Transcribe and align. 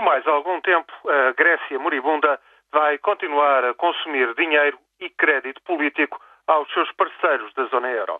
Por 0.00 0.06
mais 0.06 0.26
algum 0.26 0.58
tempo, 0.62 0.90
a 1.06 1.32
Grécia 1.32 1.78
moribunda 1.78 2.40
vai 2.72 2.96
continuar 2.96 3.62
a 3.66 3.74
consumir 3.74 4.32
dinheiro 4.34 4.78
e 4.98 5.10
crédito 5.10 5.60
político 5.60 6.18
aos 6.46 6.72
seus 6.72 6.90
parceiros 6.92 7.52
da 7.52 7.64
zona 7.66 7.90
euro. 7.90 8.18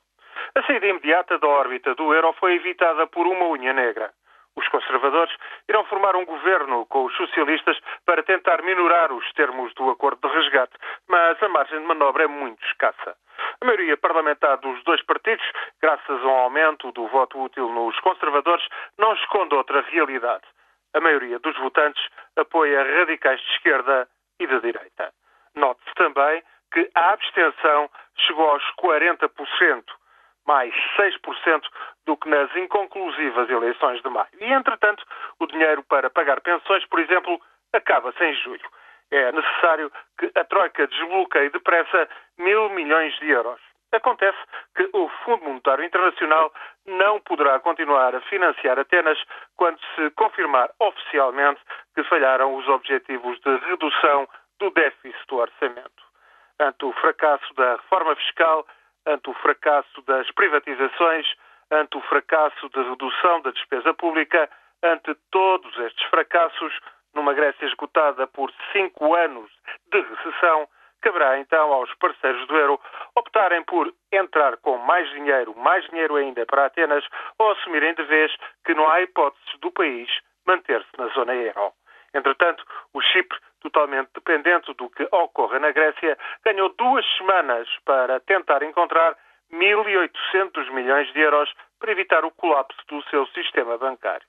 A 0.54 0.62
saída 0.64 0.86
imediata 0.86 1.38
da 1.38 1.48
órbita 1.48 1.94
do 1.94 2.12
euro 2.12 2.34
foi 2.34 2.56
evitada 2.56 3.06
por 3.06 3.26
uma 3.26 3.46
unha 3.46 3.72
negra. 3.72 4.12
Os 4.56 4.68
conservadores 4.68 5.34
irão 5.66 5.82
formar 5.86 6.14
um 6.16 6.26
governo 6.26 6.84
com 6.84 7.06
os 7.06 7.16
socialistas 7.16 7.80
para 8.04 8.22
tentar 8.22 8.60
minorar 8.60 9.10
os 9.10 9.32
termos 9.32 9.72
do 9.72 9.88
acordo 9.88 10.28
de 10.28 10.34
resgate, 10.34 10.76
mas 11.08 11.42
a 11.42 11.48
margem 11.48 11.80
de 11.80 11.86
manobra 11.86 12.24
é 12.24 12.26
muito 12.26 12.62
escassa. 12.66 13.16
A 13.58 13.64
maioria 13.64 13.96
parlamentar 13.96 14.58
dos 14.58 14.84
dois 14.84 15.02
partidos, 15.06 15.50
graças 15.80 16.22
ao 16.24 16.40
aumento 16.40 16.92
do 16.92 17.06
voto 17.06 17.40
útil 17.40 17.72
nos 17.72 17.98
conservadores, 18.00 18.68
não 18.98 19.14
esconde 19.14 19.54
outra 19.54 19.80
realidade. 19.80 20.44
A 20.94 21.00
maioria 21.00 21.38
dos 21.38 21.56
votantes 21.58 22.02
apoia 22.36 22.82
radicais 22.82 23.40
de 23.40 23.52
esquerda 23.52 24.08
e 24.38 24.46
de 24.46 24.60
direita. 24.60 25.12
Note-se 25.54 25.94
também 25.94 26.42
que 26.72 26.90
a 26.94 27.10
abstenção 27.10 27.90
chegou 28.16 28.48
aos 28.50 28.64
40%, 28.76 29.84
mais 30.46 30.74
6% 30.96 31.62
do 32.06 32.16
que 32.16 32.28
nas 32.28 32.54
inconclusivas 32.56 33.48
eleições 33.50 34.02
de 34.02 34.08
maio. 34.08 34.28
E, 34.40 34.52
entretanto, 34.52 35.04
o 35.38 35.46
dinheiro 35.46 35.82
para 35.84 36.10
pagar 36.10 36.40
pensões, 36.40 36.84
por 36.86 36.98
exemplo, 37.00 37.40
acaba-se 37.72 38.22
em 38.24 38.34
julho. 38.34 38.68
É 39.10 39.32
necessário 39.32 39.90
que 40.18 40.30
a 40.34 40.44
Troika 40.44 40.86
desbloqueie 40.86 41.50
depressa 41.50 42.08
mil 42.38 42.68
milhões 42.70 43.16
de 43.18 43.30
euros. 43.30 43.60
Acontece 43.92 44.38
que 44.76 44.88
o 44.92 45.08
Fundo 45.24 45.44
Monetário 45.44 45.84
Internacional 45.84 46.52
não 46.86 47.20
poderá 47.20 47.58
continuar 47.58 48.14
a 48.14 48.20
financiar 48.22 48.78
Atenas 48.78 49.18
quando 49.56 49.80
se 49.94 50.10
confirmar 50.10 50.70
oficialmente 50.78 51.60
que 51.94 52.04
falharam 52.04 52.54
os 52.54 52.68
objetivos 52.68 53.40
de 53.40 53.56
redução 53.66 54.28
do 54.60 54.70
déficit 54.70 55.26
do 55.28 55.36
orçamento. 55.36 56.02
Ante 56.60 56.84
o 56.84 56.92
fracasso 56.92 57.52
da 57.54 57.72
reforma 57.76 58.14
fiscal, 58.16 58.66
ante 59.06 59.30
o 59.30 59.34
fracasso 59.34 60.02
das 60.02 60.30
privatizações, 60.32 61.26
ante 61.70 61.96
o 61.96 62.00
fracasso 62.02 62.68
da 62.68 62.82
redução 62.82 63.40
da 63.42 63.50
despesa 63.50 63.92
pública, 63.94 64.48
ante 64.82 65.14
todos 65.30 65.76
estes 65.78 66.04
fracassos, 66.08 66.78
numa 67.14 67.34
Grécia 67.34 67.66
esgotada 67.66 68.26
por 68.28 68.52
cinco 68.72 69.14
anos 69.14 69.50
de 69.90 70.00
recessão, 70.00 70.68
caberá 71.00 71.38
então 71.38 71.72
aos 71.72 71.92
parceiros 71.94 72.46
do 72.46 72.56
euro 72.56 72.80
optarem 73.16 73.62
por 73.64 73.92
entrar 74.12 74.56
com 74.58 74.78
mais 74.78 75.08
dinheiro, 75.10 75.54
mais 75.56 75.84
dinheiro 75.88 76.16
ainda 76.16 76.44
para 76.46 76.66
Atenas, 76.66 77.04
ou 77.38 77.50
assumirem 77.52 77.94
de 77.94 78.02
vez 78.04 78.32
que 78.64 78.74
não 78.74 78.88
há 78.88 79.00
hipóteses 79.02 79.58
do 79.60 79.70
país 79.70 80.08
manter-se 80.46 80.88
na 80.98 81.08
zona 81.08 81.34
euro. 81.34 81.72
Entretanto, 82.14 82.64
o 82.92 83.00
Chipre, 83.00 83.38
totalmente 83.60 84.10
dependente 84.14 84.72
do 84.74 84.90
que 84.90 85.06
ocorra 85.12 85.58
na 85.58 85.70
Grécia, 85.70 86.18
ganhou 86.44 86.70
duas 86.70 87.06
semanas 87.16 87.68
para 87.84 88.18
tentar 88.20 88.62
encontrar 88.62 89.16
1.800 89.52 90.70
milhões 90.70 91.12
de 91.12 91.20
euros 91.20 91.52
para 91.78 91.92
evitar 91.92 92.24
o 92.24 92.30
colapso 92.32 92.78
do 92.88 93.02
seu 93.04 93.26
sistema 93.28 93.78
bancário. 93.78 94.26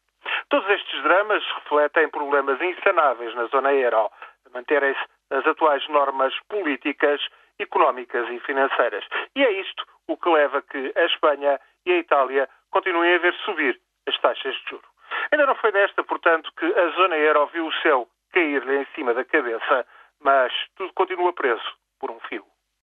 Todos 0.50 0.70
estes 0.70 1.02
dramas 1.04 1.44
refletem 1.56 2.09
problemas 2.09 2.62
insanáveis 2.62 3.34
na 3.36 3.46
zona 3.46 3.74
euro, 3.74 4.12
manterem-se 4.54 5.00
as 5.32 5.46
atuais 5.48 5.88
normas 5.88 6.34
políticas, 6.50 7.22
económicas 7.62 8.28
e 8.30 8.40
financeiras. 8.40 9.06
E 9.36 9.44
é 9.44 9.52
isto 9.52 9.86
o 10.08 10.17
que 10.17 10.30
leva 10.30 10.62
que 10.62 10.92
a 10.95 11.06
Espanha 11.06 11.59
e 11.86 11.92
a 11.92 11.98
Itália 11.98 12.50
continuem 12.70 13.16
a 13.16 13.20
ver 13.20 13.34
subir 13.45 13.80
as 14.08 14.18
taxas 14.20 14.56
de 14.56 14.70
juros. 14.70 14.86
Ainda 15.31 15.45
não 15.45 15.56
foi 15.56 15.72
desta, 15.72 16.03
portanto, 16.03 16.52
que 16.58 16.66
a 16.66 16.90
zona 16.90 17.18
euro 17.18 17.48
viu 17.48 17.68
o 17.68 17.73
céu 17.81 18.08
cair-lhe 18.34 18.78
em 18.78 18.86
cima 18.95 19.14
da 19.14 19.26
cabeça, 19.26 19.86
mas 20.22 20.53
tudo 20.76 20.94
continua 20.94 21.34
preso 21.34 21.81